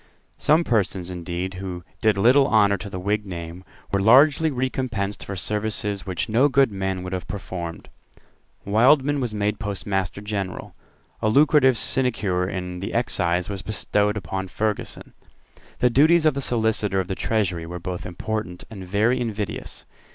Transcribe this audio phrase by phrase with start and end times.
[0.39, 5.35] Some persons, indeed, who did little honour to the Whig name, were largely recompensed for
[5.35, 7.87] services which no good man would have performed.
[8.65, 10.73] Wildman was made Postmaster General.
[11.21, 15.13] A lucrative sinecure in the Excise was bestowed on Ferguson.
[15.77, 19.85] The duties of the Solicitor of the Treasury were both very important and very invidious.